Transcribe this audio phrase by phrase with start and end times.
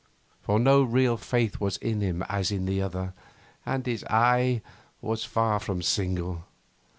[0.41, 3.13] For no real faith was in him as in the other,
[3.67, 4.63] and his eye
[4.99, 6.45] was far from single.